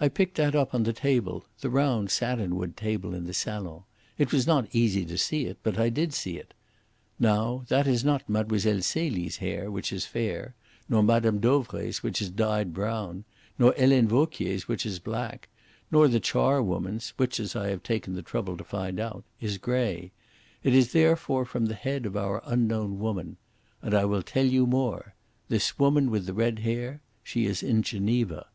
"I 0.00 0.08
picked 0.08 0.38
that 0.38 0.54
up 0.56 0.74
on 0.74 0.84
the 0.84 0.94
table 0.94 1.44
the 1.60 1.68
round 1.68 2.08
satinwood 2.10 2.74
table 2.74 3.12
in 3.12 3.24
the 3.26 3.34
salon. 3.34 3.82
It 4.16 4.32
was 4.32 4.48
easy 4.72 5.00
not 5.02 5.08
to 5.10 5.18
see 5.18 5.44
it, 5.44 5.58
but 5.62 5.78
I 5.78 5.90
did 5.90 6.14
see 6.14 6.38
it. 6.38 6.54
Now, 7.18 7.66
that 7.68 7.86
is 7.86 8.02
not 8.02 8.30
Mlle. 8.30 8.58
Celie's 8.80 9.36
hair, 9.36 9.70
which 9.70 9.92
is 9.92 10.06
fair; 10.06 10.54
nor 10.88 11.02
Mme. 11.02 11.36
Dauvray's, 11.38 12.02
which 12.02 12.22
is 12.22 12.30
dyed 12.30 12.72
brown; 12.72 13.24
nor 13.58 13.74
Helene 13.74 14.08
Vauquier's, 14.08 14.68
which 14.68 14.86
is 14.86 14.98
black; 15.00 15.50
nor 15.92 16.08
the 16.08 16.18
charwoman's, 16.18 17.10
which, 17.18 17.38
as 17.38 17.54
I 17.54 17.68
have 17.68 17.82
taken 17.82 18.14
the 18.14 18.22
trouble 18.22 18.56
to 18.56 18.64
find 18.64 18.98
out, 18.98 19.22
is 19.38 19.58
grey. 19.58 20.12
It 20.62 20.74
is 20.74 20.92
therefore 20.92 21.44
from 21.44 21.66
the 21.66 21.74
head 21.74 22.06
of 22.06 22.16
our 22.16 22.42
unknown 22.46 22.98
woman. 23.00 23.36
And 23.82 23.92
I 23.92 24.06
will 24.06 24.22
tell 24.22 24.46
you 24.46 24.66
more. 24.66 25.14
This 25.50 25.78
woman 25.78 26.10
with 26.10 26.24
the 26.24 26.32
red 26.32 26.60
hair 26.60 27.02
she 27.22 27.44
is 27.44 27.62
in 27.62 27.82
Geneva." 27.82 28.46